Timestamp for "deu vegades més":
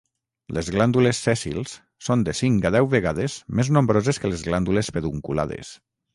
2.77-3.71